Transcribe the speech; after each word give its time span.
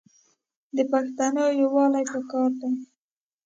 د 0.75 0.77
پښتانو 0.91 1.43
یوالي 1.61 2.03
پکار 2.11 2.49
دی. 2.61 2.71